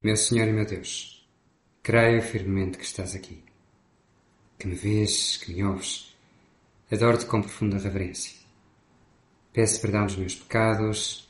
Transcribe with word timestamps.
Meu 0.00 0.16
Senhor 0.16 0.46
e 0.46 0.52
meu 0.52 0.64
Deus, 0.64 1.28
creio 1.82 2.22
firmemente 2.22 2.78
que 2.78 2.84
estás 2.84 3.16
aqui, 3.16 3.42
que 4.56 4.68
me 4.68 4.76
vês, 4.76 5.38
que 5.38 5.52
me 5.52 5.64
ouves. 5.64 6.16
Adoro-te 6.88 7.26
com 7.26 7.42
profunda 7.42 7.78
reverência. 7.78 8.32
Peço 9.52 9.80
perdão 9.80 10.06
dos 10.06 10.14
meus 10.14 10.36
pecados 10.36 11.28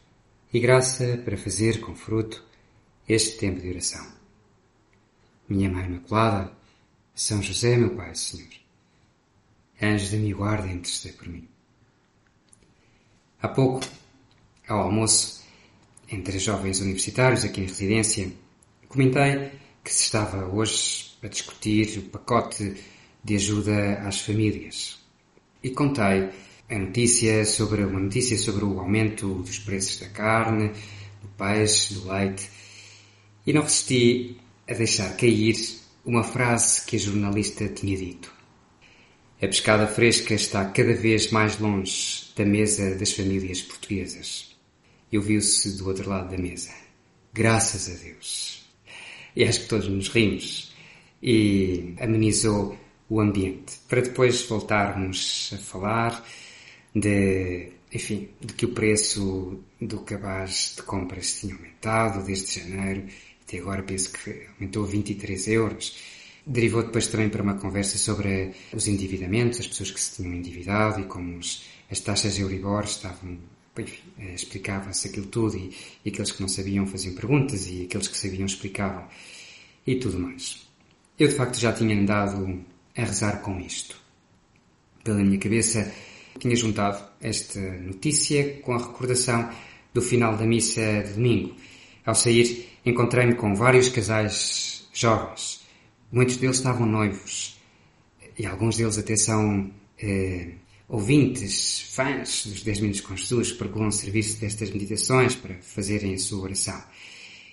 e 0.53 0.61
graça 0.61 1.17
para 1.25 1.39
fazer 1.39 1.81
com 1.81 1.97
fruto 1.97 2.45
este 3.09 3.39
tempo 3.39 3.59
de 3.59 3.71
oração. 3.71 4.07
Minha 5.49 5.71
Mãe 5.71 5.87
Imaculada, 5.87 6.53
São 7.15 7.43
José, 7.43 7.75
meu 7.75 7.97
Pai, 7.97 8.15
Senhor, 8.15 8.53
anjos 9.81 10.11
da 10.11 10.19
minha 10.19 10.37
guarda, 10.37 10.69
intercedei 10.69 11.17
por 11.17 11.27
mim. 11.27 11.49
Há 13.41 13.49
pouco, 13.49 13.81
ao 14.69 14.81
almoço, 14.81 15.43
entre 16.07 16.39
jovens 16.39 16.81
universitários 16.81 17.45
aqui 17.45 17.63
em 17.63 17.67
residência, 17.67 18.31
Comentei 18.89 19.51
que 19.85 19.93
se 19.93 20.05
estava 20.05 20.47
hoje 20.47 21.11
a 21.23 21.29
discutir 21.29 21.99
o 21.99 22.03
pacote 22.05 22.75
de 23.23 23.37
ajuda 23.37 23.99
às 23.99 24.23
famílias 24.23 24.99
e 25.63 25.69
contei 25.69 26.31
a 26.71 26.79
notícia 26.79 27.45
sobre 27.45 27.85
uma 27.85 28.01
notícia 28.01 28.39
sobre 28.39 28.65
o 28.65 28.81
aumento 28.81 29.43
dos 29.43 29.59
preços 29.59 30.01
da 30.01 30.09
carne, 30.09 30.73
do 31.21 31.29
peixe, 31.37 31.93
do 31.93 32.09
leite 32.11 32.49
e 33.47 33.53
não 33.53 33.61
resisti 33.61 34.39
a 34.67 34.73
deixar 34.73 35.15
cair 35.19 35.57
uma 36.03 36.25
frase 36.25 36.87
que 36.87 36.97
a 36.97 36.99
jornalista 36.99 37.69
tinha 37.69 37.95
dito. 37.97 38.33
A 39.37 39.47
pescada 39.47 39.87
fresca 39.87 40.33
está 40.33 40.65
cada 40.65 40.95
vez 40.95 41.31
mais 41.31 41.59
longe 41.59 42.33
da 42.35 42.45
mesa 42.47 42.95
das 42.95 43.13
famílias 43.13 43.61
portuguesas. 43.61 44.57
Eu 45.13 45.21
viu-se 45.21 45.77
do 45.77 45.87
outro 45.87 46.09
lado 46.09 46.31
da 46.31 46.39
mesa. 46.39 46.73
Graças 47.35 47.91
a 47.91 48.03
Deus 48.03 48.68
e 49.39 49.45
acho 49.45 49.61
que 49.61 49.69
todos 49.69 49.87
nos 49.87 50.09
rimos 50.09 50.75
e 51.23 51.95
amenizou 52.01 52.77
o 53.09 53.21
ambiente. 53.21 53.79
Para 53.89 54.01
depois 54.01 54.43
voltarmos 54.43 55.53
a 55.55 55.59
falar 55.59 56.25
de, 56.93 57.71
enfim, 57.93 58.31
de 58.41 58.53
que 58.55 58.65
o 58.67 58.71
preço 58.71 59.61
do 59.81 60.01
cabaz 60.01 60.75
de 60.77 60.83
compras 60.83 61.39
tinha 61.39 61.55
aumentado 61.55 62.25
desde 62.25 62.59
janeiro, 62.59 63.05
até 63.47 63.59
agora 63.59 63.85
penso 63.85 64.11
que 64.13 64.49
aumentou 64.57 64.83
a 64.83 64.89
23 64.89 65.49
euros. 65.49 65.97
Derivou 66.45 66.83
depois 66.83 67.07
também 67.07 67.29
para 67.29 67.43
uma 67.43 67.55
conversa 67.55 67.97
sobre 67.97 68.51
os 68.73 68.89
endividamentos, 68.89 69.61
as 69.61 69.69
pessoas 69.69 69.93
que 69.93 70.01
se 70.01 70.17
tinham 70.17 70.35
endividado 70.35 71.01
e 71.01 71.05
como 71.05 71.39
os, 71.39 71.65
as 71.89 72.01
taxas 72.01 72.41
Euribor 72.41 72.83
estavam 72.83 73.39
enfim, 73.81 74.03
eh, 74.19 74.35
explicava-se 74.35 75.09
aquilo 75.09 75.27
tudo 75.27 75.57
e, 75.57 75.75
e, 76.05 76.11
aqueles 76.11 76.33
que 76.33 76.41
não 76.41 76.49
sabiam 76.49 76.87
faziam 76.87 77.15
perguntas 77.15 77.67
e 77.69 77.83
aqueles 77.83 78.09
que 78.09 78.17
sabiam 78.17 78.47
explicavam 78.47 79.07
e 79.87 79.97
tudo 79.97 80.19
mais. 80.19 80.67
Eu 81.19 81.29
de 81.29 81.35
facto 81.35 81.59
já 81.59 81.73
tinha 81.73 81.97
andado 81.97 82.65
a 82.97 83.05
rezar 83.05 83.41
com 83.43 83.59
isto. 83.61 83.97
Pela 85.03 85.19
minha 85.19 85.39
cabeça 85.39 85.93
tinha 86.39 86.55
juntado 86.55 87.03
esta 87.21 87.61
notícia 87.61 88.61
com 88.63 88.75
a 88.75 88.79
recordação 88.79 89.51
do 89.93 90.03
final 90.03 90.37
da 90.37 90.47
missa 90.47 91.03
de 91.03 91.15
domingo. 91.15 91.57
Ao 92.05 92.15
sair 92.15 92.69
encontrei-me 92.85 93.35
com 93.35 93.55
vários 93.55 93.89
casais 93.89 94.89
jovens. 94.93 95.67
Muitos 96.11 96.37
deles 96.37 96.57
estavam 96.57 96.87
noivos 96.87 97.59
e 98.39 98.47
alguns 98.47 98.77
deles 98.77 98.97
até 98.99 99.17
são 99.17 99.71
eh, 100.01 100.53
ouvintes, 100.89 101.81
fãs 101.95 102.47
dos 102.47 102.63
10 102.63 102.81
minutos 102.81 103.01
com 103.03 103.15
Jesus, 103.15 103.53
que 103.53 103.59
procuram 103.59 103.91
serviço 103.91 104.41
destas 104.41 104.71
meditações 104.71 105.35
para 105.35 105.57
fazerem 105.61 106.15
a 106.15 106.19
sua 106.19 106.45
oração. 106.45 106.83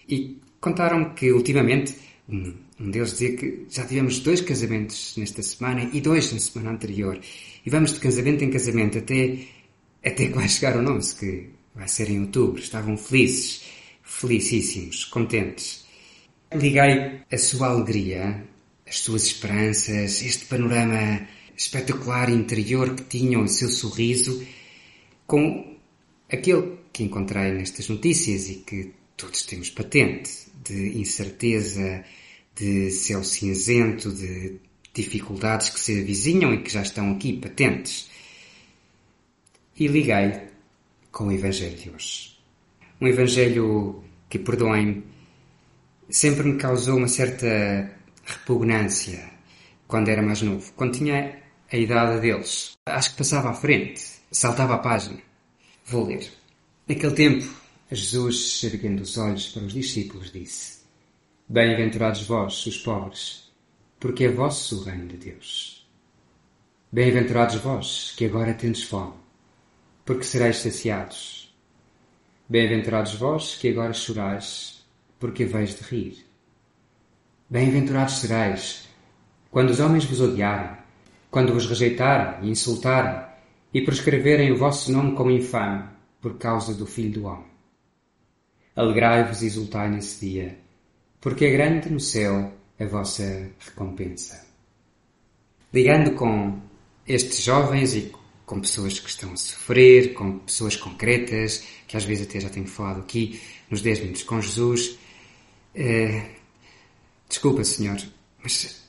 E 0.07 0.39
contaram-me 0.61 1.13
que 1.13 1.31
ultimamente 1.31 1.95
um, 2.29 2.53
um 2.79 2.89
deles 2.89 3.11
dizia 3.11 3.35
que 3.35 3.65
já 3.69 3.85
tivemos 3.85 4.19
dois 4.19 4.41
casamentos 4.41 5.15
nesta 5.17 5.43
semana 5.43 5.89
e 5.91 5.99
dois 5.99 6.31
na 6.31 6.39
semana 6.39 6.71
anterior. 6.71 7.19
E 7.65 7.69
vamos 7.69 7.93
de 7.93 7.99
casamento 7.99 8.43
em 8.43 8.49
casamento 8.49 8.97
até, 8.97 9.39
até 10.03 10.27
que 10.27 10.33
vai 10.33 10.47
chegar 10.47 10.77
o 10.77 10.81
nosso, 10.81 11.17
que 11.19 11.49
vai 11.75 11.87
ser 11.87 12.09
em 12.09 12.21
outubro. 12.21 12.61
Estavam 12.61 12.95
felizes, 12.95 13.63
felicíssimos, 14.01 15.05
contentes. 15.05 15.83
Liguei 16.53 17.21
a 17.29 17.37
sua 17.37 17.67
alegria, 17.67 18.45
as 18.87 18.99
suas 18.99 19.25
esperanças, 19.25 20.21
este 20.21 20.45
panorama 20.45 21.27
espetacular 21.57 22.29
interior 22.29 22.95
que 22.95 23.03
tinham 23.03 23.43
o 23.43 23.47
seu 23.47 23.69
sorriso 23.69 24.45
com 25.25 25.77
aquele 26.31 26.77
que 26.91 27.03
encontrei 27.03 27.51
nestas 27.51 27.89
notícias 27.89 28.49
e 28.49 28.55
que 28.55 28.93
todos 29.17 29.43
temos 29.43 29.69
patente, 29.69 30.31
de 30.63 30.97
incerteza, 30.97 32.03
de 32.55 32.91
céu 32.91 33.23
cinzento, 33.23 34.11
de 34.11 34.59
dificuldades 34.93 35.69
que 35.69 35.79
se 35.79 35.99
avizinham 35.99 36.53
e 36.53 36.61
que 36.61 36.71
já 36.71 36.81
estão 36.81 37.11
aqui 37.11 37.33
patentes. 37.33 38.09
E 39.77 39.87
liguei 39.87 40.41
com 41.11 41.27
o 41.27 41.31
Evangelho 41.31 41.75
de 41.75 41.89
hoje. 41.89 42.37
Um 42.99 43.07
Evangelho 43.07 44.03
que, 44.29 44.39
perdoem-me, 44.39 45.03
sempre 46.09 46.43
me 46.43 46.57
causou 46.57 46.97
uma 46.97 47.07
certa 47.07 47.91
repugnância 48.23 49.31
quando 49.87 50.09
era 50.09 50.21
mais 50.21 50.41
novo, 50.41 50.71
quando 50.75 50.97
tinha 50.97 51.44
a 51.75 51.77
idade 51.77 52.21
deles. 52.21 52.77
Acho 52.85 53.11
que 53.11 53.17
passava 53.17 53.49
à 53.49 53.53
frente, 53.53 54.01
saltava 54.31 54.75
a 54.75 54.79
página. 54.79 55.21
Vou 55.85 56.05
ler. 56.05 56.31
Naquele 56.87 57.13
tempo, 57.13 57.53
Jesus, 57.91 58.63
erguendo 58.63 59.01
os 59.01 59.17
olhos 59.17 59.49
para 59.49 59.63
os 59.63 59.73
discípulos, 59.73 60.31
disse: 60.31 60.79
Bem-aventurados 61.49 62.23
vós, 62.23 62.65
os 62.65 62.77
pobres, 62.77 63.51
porque 63.99 64.25
é 64.25 64.31
vosso 64.31 64.79
o 64.79 64.83
reino 64.83 65.07
de 65.07 65.17
Deus. 65.17 65.85
Bem-aventurados 66.91 67.55
vós, 67.55 68.13
que 68.15 68.25
agora 68.25 68.53
tendes 68.53 68.83
fome, 68.83 69.13
porque 70.05 70.23
sereis 70.23 70.57
saciados. 70.57 71.53
Bem-aventurados 72.47 73.15
vós, 73.15 73.55
que 73.55 73.69
agora 73.69 73.91
chorais, 73.91 74.85
porque 75.19 75.43
haveis 75.43 75.75
de 75.75 75.83
rir. 75.83 76.25
Bem-aventurados 77.49 78.19
sereis, 78.19 78.87
quando 79.51 79.71
os 79.71 79.79
homens 79.79 80.05
vos 80.05 80.21
odiarem, 80.21 80.84
quando 81.35 81.51
vos 81.51 81.67
rejeitarem 81.67 82.47
e 82.47 82.51
insultarem, 82.51 83.27
e 83.73 83.81
prescreverem 83.81 84.53
o 84.53 84.57
vosso 84.57 84.89
nome 84.89 85.17
como 85.17 85.29
infame, 85.29 85.83
por 86.21 86.37
causa 86.37 86.73
do 86.73 86.85
Filho 86.85 87.11
do 87.11 87.25
Homem. 87.25 87.51
Alegrai-vos 88.73 89.41
e 89.41 89.47
exultai 89.47 89.89
nesse 89.89 90.25
dia, 90.25 90.57
porque 91.19 91.43
é 91.43 91.51
grande 91.51 91.89
no 91.89 91.99
céu 91.99 92.53
a 92.79 92.85
vossa 92.85 93.51
recompensa. 93.59 94.47
Ligando 95.73 96.11
com 96.11 96.57
estes 97.05 97.43
jovens 97.43 97.95
e 97.95 98.13
com 98.45 98.61
pessoas 98.61 98.97
que 98.97 99.09
estão 99.09 99.33
a 99.33 99.35
sofrer, 99.35 100.13
com 100.13 100.39
pessoas 100.39 100.77
concretas, 100.77 101.65
que 101.85 101.97
às 101.97 102.05
vezes 102.05 102.29
até 102.29 102.39
já 102.39 102.49
tenho 102.49 102.65
falado 102.65 103.01
aqui 103.01 103.41
nos 103.69 103.81
10 103.81 103.99
minutos 103.99 104.23
com 104.23 104.39
Jesus. 104.39 104.97
Eh, 105.75 106.27
desculpa, 107.27 107.61
Senhor, 107.65 108.01
mas 108.41 108.84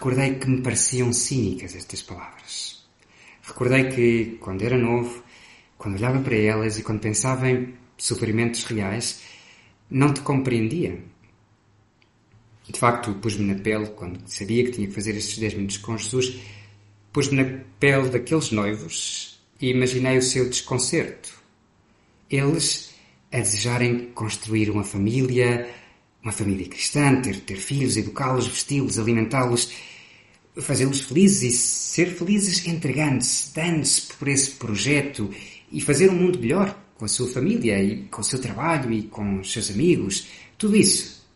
recordei 0.00 0.36
que 0.36 0.48
me 0.48 0.62
pareciam 0.62 1.12
cínicas 1.12 1.76
estas 1.76 2.02
palavras. 2.02 2.82
Recordei 3.42 3.90
que, 3.90 4.38
quando 4.40 4.62
era 4.62 4.78
novo, 4.78 5.22
quando 5.76 5.96
olhava 5.96 6.18
para 6.20 6.36
elas 6.36 6.78
e 6.78 6.82
quando 6.82 7.00
pensava 7.00 7.50
em 7.50 7.74
sofrimentos 7.98 8.64
reais, 8.64 9.20
não 9.90 10.14
te 10.14 10.22
compreendia. 10.22 10.98
De 12.66 12.78
facto, 12.78 13.12
pus-me 13.16 13.52
na 13.52 13.60
pele, 13.60 13.88
quando 13.88 14.26
sabia 14.26 14.64
que 14.64 14.70
tinha 14.70 14.86
que 14.86 14.94
fazer 14.94 15.14
estes 15.16 15.36
10 15.36 15.54
minutos 15.54 15.76
com 15.76 15.98
Jesus, 15.98 16.40
pus-me 17.12 17.42
na 17.42 17.60
pele 17.78 18.08
daqueles 18.08 18.52
noivos 18.52 19.38
e 19.60 19.68
imaginei 19.68 20.16
o 20.16 20.22
seu 20.22 20.48
desconcerto. 20.48 21.30
Eles 22.30 22.94
a 23.30 23.36
desejarem 23.36 24.12
construir 24.12 24.70
uma 24.70 24.82
família, 24.82 25.68
uma 26.22 26.32
família 26.32 26.68
cristã, 26.68 27.20
ter, 27.20 27.40
ter 27.40 27.56
filhos, 27.56 27.96
educá-los, 27.96 28.46
vesti-los, 28.46 28.98
alimentá-los, 28.98 29.72
fazê-los 30.56 31.00
felizes 31.00 31.42
e 31.42 31.56
ser 31.56 32.06
felizes 32.06 32.66
entregando-se, 32.66 33.54
dando-se 33.54 34.02
por 34.12 34.28
esse 34.28 34.52
projeto 34.52 35.30
e 35.72 35.80
fazer 35.80 36.10
um 36.10 36.14
mundo 36.14 36.38
melhor 36.38 36.78
com 36.96 37.04
a 37.04 37.08
sua 37.08 37.28
família 37.28 37.82
e 37.82 38.04
com 38.04 38.20
o 38.20 38.24
seu 38.24 38.38
trabalho 38.38 38.92
e 38.92 39.04
com 39.04 39.40
os 39.40 39.52
seus 39.52 39.70
amigos, 39.70 40.26
tudo 40.58 40.76
isso. 40.76 41.26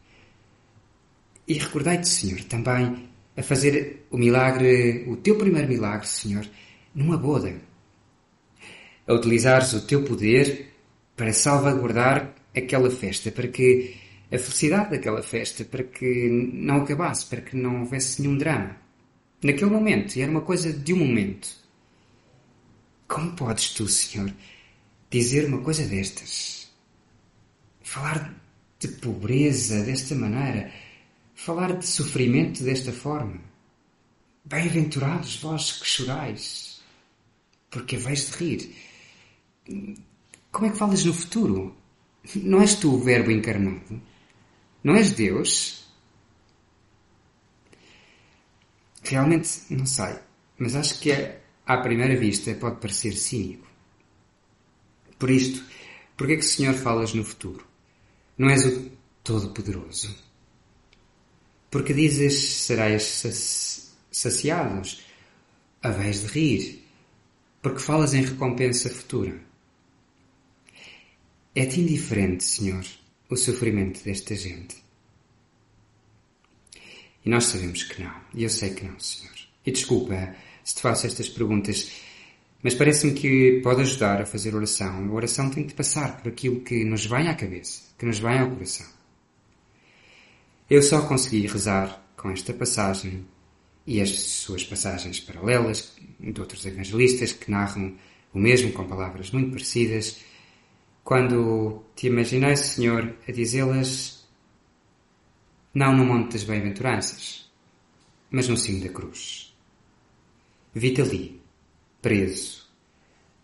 E 1.48 1.54
recordai-te, 1.54 2.08
Senhor, 2.08 2.42
também 2.44 3.08
a 3.36 3.42
fazer 3.42 4.06
o 4.10 4.18
milagre, 4.18 5.04
o 5.08 5.16
teu 5.16 5.36
primeiro 5.36 5.68
milagre, 5.68 6.06
Senhor, 6.06 6.46
numa 6.94 7.16
boda. 7.16 7.54
A 9.06 9.14
utilizares 9.14 9.72
o 9.72 9.86
teu 9.86 10.02
poder 10.02 10.72
para 11.16 11.32
salvaguardar 11.32 12.34
aquela 12.54 12.90
festa, 12.90 13.30
para 13.30 13.48
que 13.48 13.94
a 14.32 14.38
felicidade 14.38 14.90
daquela 14.90 15.22
festa, 15.22 15.64
para 15.64 15.84
que 15.84 16.28
não 16.28 16.76
acabasse, 16.76 17.26
para 17.26 17.40
que 17.40 17.56
não 17.56 17.80
houvesse 17.80 18.20
nenhum 18.22 18.36
drama. 18.36 18.76
Naquele 19.42 19.70
momento, 19.70 20.16
e 20.16 20.22
era 20.22 20.30
uma 20.30 20.40
coisa 20.40 20.72
de 20.72 20.92
um 20.92 20.98
momento. 20.98 21.48
Como 23.06 23.36
podes 23.36 23.70
tu, 23.74 23.86
Senhor, 23.86 24.32
dizer 25.10 25.46
uma 25.46 25.60
coisa 25.60 25.84
destas. 25.84 26.72
Falar 27.82 28.34
de 28.78 28.88
pobreza 28.88 29.82
desta 29.84 30.14
maneira, 30.14 30.72
falar 31.34 31.76
de 31.76 31.86
sofrimento 31.86 32.64
desta 32.64 32.92
forma. 32.92 33.40
Bem-aventurados 34.44 35.36
vós 35.36 35.72
que 35.72 35.86
chorais, 35.86 36.82
porque 37.70 37.96
vais 37.96 38.30
de 38.30 38.36
rir. 38.36 38.74
Como 40.50 40.66
é 40.66 40.70
que 40.70 40.78
falas 40.78 41.04
no 41.04 41.12
futuro? 41.12 41.76
Não 42.36 42.60
és 42.60 42.74
tu 42.74 42.94
o 42.94 42.98
Verbo 42.98 43.30
encarnado? 43.30 44.00
Não 44.84 44.94
és 44.94 45.12
Deus? 45.12 45.82
Realmente 49.02 49.48
não 49.70 49.86
sei, 49.86 50.18
mas 50.58 50.76
acho 50.76 51.00
que 51.00 51.10
à 51.66 51.78
primeira 51.78 52.16
vista 52.16 52.54
pode 52.54 52.80
parecer 52.80 53.14
cínico. 53.14 53.66
Por 55.18 55.30
isto, 55.30 55.64
por 56.16 56.26
que 56.26 56.34
é 56.34 56.36
que, 56.36 56.42
Senhor, 56.42 56.74
falas 56.74 57.14
no 57.14 57.24
futuro? 57.24 57.66
Não 58.36 58.50
és 58.50 58.64
o 58.66 58.90
Todo-Poderoso? 59.22 60.14
Porque 61.70 61.94
dizes, 61.94 62.34
serás 62.34 63.82
saciados, 64.10 65.02
vez 65.82 66.20
de 66.20 66.26
rir, 66.26 66.84
porque 67.62 67.80
falas 67.80 68.14
em 68.14 68.22
recompensa 68.22 68.90
futura. 68.90 69.40
É-te 71.54 71.80
indiferente, 71.80 72.44
Senhor, 72.44 72.84
o 73.28 73.36
sofrimento 73.36 74.02
desta 74.04 74.34
gente? 74.34 74.76
E 77.24 77.30
nós 77.30 77.44
sabemos 77.44 77.82
que 77.84 78.02
não. 78.02 78.14
E 78.34 78.42
eu 78.44 78.50
sei 78.50 78.70
que 78.74 78.84
não, 78.84 78.98
Senhor. 79.00 79.34
E 79.64 79.72
desculpa 79.72 80.34
se 80.62 80.74
te 80.74 80.82
faço 80.82 81.06
estas 81.06 81.28
perguntas, 81.28 81.90
mas 82.62 82.74
parece-me 82.74 83.14
que 83.14 83.60
pode 83.62 83.82
ajudar 83.82 84.20
a 84.20 84.26
fazer 84.26 84.54
oração. 84.54 85.08
A 85.08 85.12
oração 85.12 85.50
tem 85.50 85.66
de 85.66 85.74
passar 85.74 86.18
por 86.20 86.28
aquilo 86.28 86.60
que 86.60 86.84
nos 86.84 87.06
vem 87.06 87.28
à 87.28 87.34
cabeça, 87.34 87.82
que 87.98 88.06
nos 88.06 88.18
vem 88.18 88.38
ao 88.38 88.50
coração. 88.50 88.86
Eu 90.68 90.82
só 90.82 91.06
consegui 91.06 91.46
rezar 91.46 92.02
com 92.16 92.30
esta 92.30 92.52
passagem 92.52 93.26
e 93.86 94.00
as 94.00 94.10
suas 94.10 94.64
passagens 94.64 95.20
paralelas 95.20 95.92
de 96.18 96.40
outros 96.40 96.64
evangelistas 96.64 97.32
que 97.32 97.50
narram 97.50 97.94
o 98.32 98.38
mesmo 98.38 98.72
com 98.72 98.84
palavras 98.86 99.30
muito 99.30 99.50
parecidas, 99.50 100.20
quando 101.04 101.84
te 101.94 102.06
imaginei, 102.06 102.56
Senhor, 102.56 103.14
a 103.28 103.30
dizê-las 103.30 104.26
não 105.74 105.94
no 105.94 106.06
Monte 106.06 106.32
das 106.32 106.44
Bem-aventuranças, 106.44 107.52
mas 108.30 108.48
no 108.48 108.56
cimo 108.56 108.82
da 108.82 108.88
cruz. 108.88 109.54
Vi-te 110.74 111.02
ali, 111.02 111.42
preso, 112.00 112.66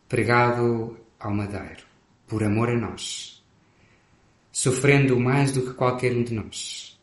pregado 0.09 0.99
ao 1.19 1.35
madeiro, 1.35 1.85
por 2.27 2.43
amor 2.43 2.71
a 2.71 2.79
nós, 2.79 3.45
sofrendo 4.51 5.21
mais 5.21 5.53
do 5.53 5.63
que 5.63 5.75
qualquer 5.75 6.17
um 6.17 6.25
de 6.25 6.33
nós. 6.33 6.99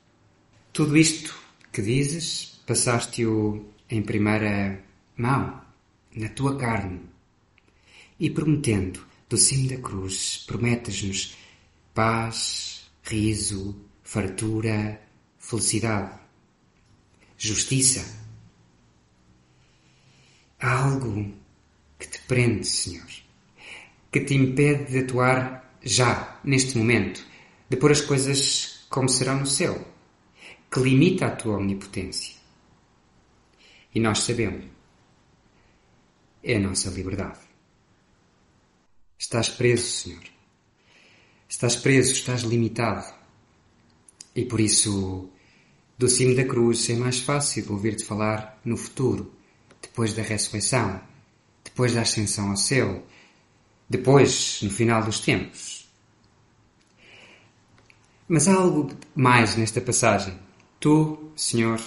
Tudo 0.74 0.98
isto 0.98 1.38
que 1.72 1.84
dizes, 1.84 2.60
passaste-o 2.66 3.64
em 3.90 4.02
primeira 4.02 4.84
mão, 5.16 5.62
na 6.16 6.30
tua 6.30 6.58
carne, 6.58 7.02
e 8.20 8.30
prometendo 8.32 9.07
do 9.30 9.38
cimo 9.38 9.70
da 9.70 9.78
cruz, 9.78 10.44
prometes-nos 10.48 11.36
paz, 11.94 12.90
riso, 13.04 13.76
fartura, 14.04 15.02
felicidade, 15.38 16.18
justiça. 17.38 18.06
Há 20.60 20.84
algo 20.84 21.34
que 22.00 22.08
te 22.08 22.20
prende, 22.22 22.66
Senhor, 22.66 23.08
que 24.12 24.22
te 24.22 24.34
impede 24.34 24.92
de 24.92 25.00
atuar 25.00 25.78
já, 25.82 26.40
neste 26.44 26.78
momento, 26.78 27.26
de 27.70 27.78
pôr 27.78 27.92
as 27.92 28.02
coisas 28.02 28.86
como 28.90 29.10
serão 29.10 29.40
no 29.40 29.46
céu, 29.46 29.86
que 30.72 30.80
limita 30.80 31.28
a 31.28 31.36
tua 31.36 31.58
omnipotência. 31.58 32.36
E 33.94 34.00
nós 34.00 34.20
sabemos, 34.20 34.66
é 36.44 36.56
a 36.56 36.60
nossa 36.60 36.90
liberdade. 36.90 37.47
Estás 39.20 39.50
preso, 39.50 39.88
Senhor. 39.88 40.24
Estás 41.50 41.76
preso, 41.76 42.14
estás 42.14 42.44
limitado. 42.44 43.04
E 44.36 44.46
por 44.46 44.60
isso, 44.60 45.28
do 45.98 46.08
cimo 46.08 46.36
da 46.36 46.46
cruz 46.46 46.88
é 46.92 46.96
mais 46.96 47.20
fácil 47.20 47.66
ouvir-te 47.72 48.06
falar 48.06 48.62
no 48.64 48.78
futuro, 48.78 49.34
depois 49.82 50.14
da 50.14 50.22
ressurreição, 50.22 51.02
depois 51.64 51.94
da 51.96 52.02
ascensão 52.02 52.52
ao 52.52 52.58
céu, 52.58 53.08
depois, 53.90 54.60
no 54.62 54.70
final 54.70 55.04
dos 55.04 55.20
tempos. 55.20 55.90
Mas 58.28 58.48
há 58.48 58.54
algo 58.54 58.92
mais 59.16 59.56
nesta 59.56 59.82
passagem. 59.82 60.38
Tu, 60.80 61.32
Senhor, 61.36 61.82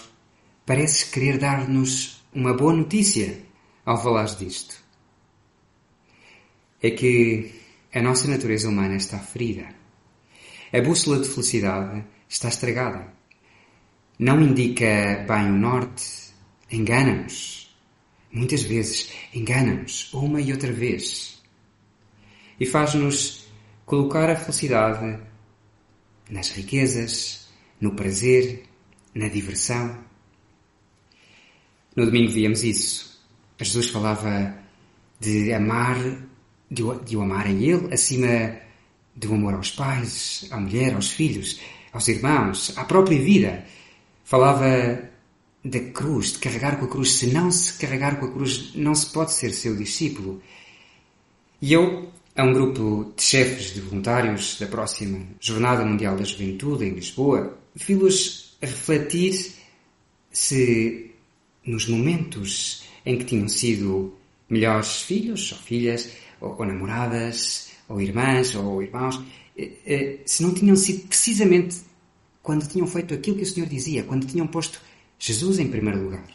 pareces 0.67 1.05
querer 1.05 1.39
dar-nos 1.39 2.25
uma 2.35 2.55
boa 2.55 2.73
notícia 2.73 3.41
ao 3.87 4.03
falares 4.03 4.37
disto 4.37 4.90
é 6.83 6.91
que 6.91 7.53
a 7.93 8.01
nossa 8.01 8.29
natureza 8.29 8.69
humana 8.69 8.97
está 8.97 9.19
ferida. 9.19 9.69
A 10.73 10.81
bússola 10.81 11.21
de 11.21 11.29
felicidade 11.29 12.05
está 12.29 12.49
estragada. 12.49 13.13
Não 14.19 14.41
indica 14.41 15.25
bem 15.27 15.51
o 15.51 15.59
norte, 15.59 16.33
engana-nos. 16.71 17.75
Muitas 18.33 18.63
vezes 18.63 19.11
engana-nos, 19.35 20.13
uma 20.15 20.41
e 20.41 20.53
outra 20.53 20.73
vez. 20.73 21.43
E 22.59 22.67
faz-nos 22.67 23.49
colocar 23.85 24.31
a 24.31 24.37
felicidade 24.37 25.21
nas 26.31 26.51
riquezas, 26.53 27.49
no 27.81 27.95
prazer, 27.95 28.63
na 29.15 29.29
diversão. 29.29 29.99
No 31.97 32.07
domingo 32.07 32.31
víamos 32.31 32.63
isso. 32.63 33.21
Jesus 33.59 33.91
falava 33.91 34.57
de 35.19 35.53
amar 35.53 35.97
de 36.71 36.83
o, 36.83 36.95
de 36.95 37.17
o 37.17 37.23
amarem 37.23 37.63
Ele 37.63 37.93
acima 37.93 38.57
do 39.15 39.35
amor 39.35 39.55
aos 39.55 39.71
pais, 39.71 40.47
à 40.51 40.59
mulher, 40.59 40.95
aos 40.95 41.11
filhos, 41.11 41.61
aos 41.93 42.07
irmãos, 42.09 42.73
à 42.77 42.85
própria 42.85 43.19
vida. 43.19 43.65
Falava 44.25 45.11
da 45.65 45.81
cruz, 45.93 46.33
de 46.33 46.39
carregar 46.39 46.79
com 46.79 46.87
a 46.87 46.89
cruz. 46.89 47.13
Se 47.13 47.27
não 47.27 47.51
se 47.51 47.75
carregar 47.75 48.19
com 48.19 48.27
a 48.27 48.33
cruz, 48.33 48.73
não 48.75 48.95
se 48.95 49.07
pode 49.13 49.33
ser 49.33 49.53
seu 49.53 49.77
discípulo. 49.77 50.41
E 51.61 51.73
eu, 51.73 52.11
a 52.37 52.45
um 52.45 52.53
grupo 52.53 53.13
de 53.17 53.23
chefes 53.23 53.75
de 53.75 53.81
voluntários 53.81 54.57
da 54.59 54.67
próxima 54.67 55.27
Jornada 55.41 55.85
Mundial 55.85 56.17
da 56.17 56.25
Juventude 56.25 56.87
em 56.87 56.95
Lisboa, 56.95 57.59
vi-los 57.75 58.57
refletir 58.63 59.55
se 60.31 61.11
nos 61.65 61.87
momentos 61.87 62.85
em 63.05 63.19
que 63.19 63.25
tinham 63.25 63.49
sido 63.49 64.15
melhores 64.49 65.03
filhos 65.03 65.53
ou 65.53 65.59
filhas, 65.59 66.11
ou, 66.41 66.65
namoradas, 66.65 67.71
ou 67.89 68.01
irmãs, 68.01 68.55
ou 68.55 68.83
irmãos, 68.83 69.21
eh, 69.57 69.73
eh, 69.87 70.19
se 70.25 70.43
não 70.43 70.55
tinham 70.55 70.77
sido 70.77 71.07
precisamente 71.07 71.79
quando 72.43 72.67
tinham 72.67 72.87
feito 72.87 73.13
aquilo 73.13 73.37
que 73.37 73.43
o 73.43 73.47
Senhor 73.47 73.69
dizia, 73.69 74.03
quando 74.05 74.27
tinham 74.27 74.47
posto 74.47 74.81
Jesus 75.19 75.59
em 75.59 75.69
primeiro 75.69 76.03
lugar. 76.03 76.27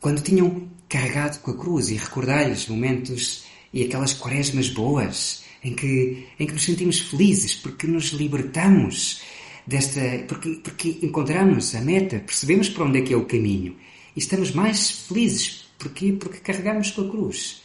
Quando 0.00 0.22
tinham 0.22 0.68
carregado 0.88 1.40
com 1.40 1.50
a 1.52 1.56
cruz 1.56 1.90
e 1.90 1.94
recordai-lhes 1.94 2.66
momentos 2.68 3.44
e 3.72 3.84
aquelas 3.84 4.12
quaresmas 4.14 4.70
boas 4.70 5.44
em 5.62 5.74
que, 5.74 6.26
em 6.38 6.46
que 6.46 6.52
nos 6.52 6.64
sentimos 6.64 7.00
felizes 7.00 7.54
porque 7.54 7.86
nos 7.86 8.06
libertamos 8.06 9.22
desta. 9.66 10.00
Porque, 10.26 10.60
porque 10.62 10.98
encontramos 11.02 11.74
a 11.74 11.80
meta, 11.80 12.18
percebemos 12.20 12.68
para 12.68 12.84
onde 12.84 12.98
é 12.98 13.02
que 13.02 13.12
é 13.12 13.16
o 13.16 13.26
caminho 13.26 13.76
e 14.16 14.18
estamos 14.18 14.52
mais 14.52 14.90
felizes. 14.90 15.68
Porquê? 15.78 16.12
Porque 16.12 16.38
carregamos 16.38 16.90
com 16.90 17.02
a 17.02 17.08
cruz 17.08 17.62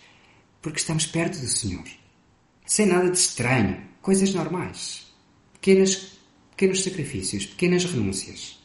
porque 0.63 0.79
estamos 0.79 1.05
perto 1.05 1.39
do 1.39 1.47
Senhor. 1.47 1.83
Sem 2.65 2.87
nada 2.87 3.11
de 3.11 3.17
estranho, 3.17 3.83
coisas 4.01 4.33
normais. 4.33 5.13
Pequenas, 5.51 6.17
pequenos 6.51 6.81
sacrifícios, 6.81 7.45
pequenas 7.45 7.83
renúncias. 7.83 8.57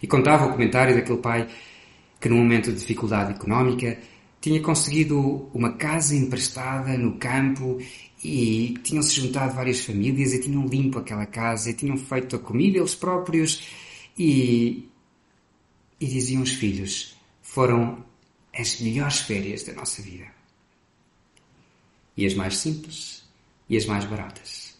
E 0.00 0.06
contava 0.06 0.46
o 0.46 0.52
comentário 0.52 0.94
daquele 0.94 1.18
pai 1.18 1.48
que, 2.20 2.28
num 2.28 2.36
momento 2.36 2.70
de 2.70 2.78
dificuldade 2.78 3.32
económica, 3.32 3.98
tinha 4.42 4.60
conseguido 4.60 5.50
uma 5.54 5.72
casa 5.72 6.14
emprestada 6.14 6.96
no 6.98 7.16
campo 7.16 7.78
e 8.22 8.78
tinham-se 8.82 9.14
juntado 9.14 9.54
várias 9.54 9.80
famílias 9.80 10.34
e 10.34 10.40
tinham 10.40 10.66
limpo 10.66 10.98
aquela 10.98 11.24
casa 11.24 11.70
e 11.70 11.74
tinham 11.74 11.96
feito 11.96 12.36
a 12.36 12.38
comida 12.38 12.78
eles 12.78 12.94
próprios 12.94 13.66
e, 14.18 14.86
e 15.98 16.06
diziam 16.06 16.42
os 16.42 16.52
filhos, 16.52 17.16
foram 17.40 18.04
as 18.54 18.80
melhores 18.80 19.20
férias 19.20 19.64
da 19.64 19.72
nossa 19.72 20.02
vida 20.02 20.35
e 22.16 22.26
as 22.26 22.34
mais 22.34 22.56
simples 22.56 23.24
e 23.68 23.76
as 23.76 23.84
mais 23.84 24.04
baratas. 24.04 24.76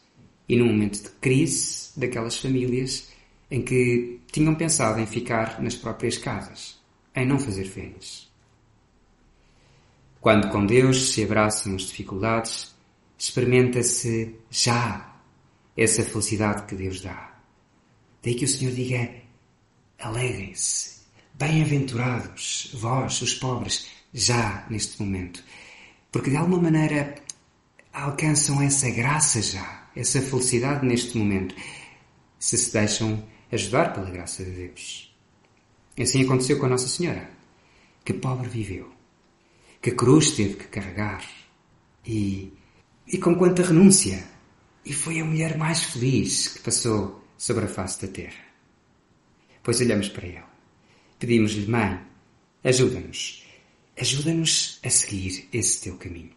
E 0.48 0.56
num 0.56 0.66
momento 0.66 1.02
de 1.02 1.10
crise 1.20 1.90
daquelas 1.96 2.38
famílias 2.38 3.08
em 3.50 3.62
que 3.62 4.20
tinham 4.32 4.54
pensado 4.54 5.00
em 5.00 5.06
ficar 5.06 5.60
nas 5.62 5.74
próprias 5.74 6.18
casas, 6.18 6.78
em 7.14 7.26
não 7.26 7.38
fazer 7.38 7.64
férias. 7.64 8.30
Quando 10.20 10.48
com 10.50 10.66
Deus 10.66 11.12
se 11.12 11.22
abraçam 11.22 11.74
as 11.76 11.82
dificuldades, 11.82 12.74
experimenta-se 13.18 14.34
já 14.50 15.16
essa 15.76 16.02
felicidade 16.02 16.66
que 16.66 16.74
Deus 16.74 17.00
dá. 17.00 17.38
Daí 18.22 18.34
que 18.34 18.44
o 18.44 18.48
Senhor 18.48 18.74
diga: 18.74 19.08
alegrem-se, 19.98 21.02
bem-aventurados, 21.34 22.70
vós, 22.74 23.22
os 23.22 23.34
pobres, 23.34 23.86
já 24.12 24.66
neste 24.68 25.00
momento, 25.00 25.44
porque 26.10 26.30
de 26.30 26.36
alguma 26.36 26.60
maneira 26.60 27.14
alcançam 27.96 28.60
essa 28.60 28.90
graça 28.90 29.40
já, 29.40 29.88
essa 29.96 30.20
felicidade 30.20 30.84
neste 30.84 31.16
momento, 31.16 31.54
se 32.38 32.58
se 32.58 32.70
deixam 32.70 33.26
ajudar 33.50 33.94
pela 33.94 34.10
graça 34.10 34.44
de 34.44 34.50
Deus. 34.50 35.16
Assim 35.98 36.22
aconteceu 36.22 36.58
com 36.58 36.66
a 36.66 36.68
Nossa 36.68 36.88
Senhora, 36.88 37.30
que 38.04 38.12
pobre 38.12 38.48
viveu, 38.48 38.92
que 39.80 39.92
cruz 39.92 40.32
teve 40.32 40.56
que 40.56 40.64
carregar 40.64 41.26
e, 42.04 42.52
e 43.06 43.16
com 43.16 43.34
quanta 43.34 43.62
renúncia. 43.62 44.22
E 44.84 44.92
foi 44.92 45.18
a 45.18 45.24
mulher 45.24 45.56
mais 45.56 45.82
feliz 45.82 46.48
que 46.48 46.60
passou 46.60 47.24
sobre 47.38 47.64
a 47.64 47.68
face 47.68 48.06
da 48.06 48.12
terra. 48.12 48.44
Pois 49.62 49.80
olhamos 49.80 50.10
para 50.10 50.28
ela, 50.28 50.50
pedimos-lhe, 51.18 51.66
Mãe, 51.66 51.98
ajuda-nos, 52.62 53.44
ajuda-nos 53.98 54.78
a 54.84 54.90
seguir 54.90 55.48
esse 55.50 55.82
teu 55.82 55.96
caminho. 55.96 56.36